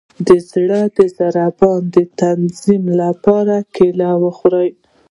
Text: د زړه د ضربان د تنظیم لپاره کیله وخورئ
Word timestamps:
د 0.27 0.29
زړه 0.49 0.79
د 0.97 0.99
ضربان 1.17 1.79
د 1.95 1.95
تنظیم 2.19 2.83
لپاره 3.01 3.55
کیله 3.75 4.09
وخورئ 4.23 4.69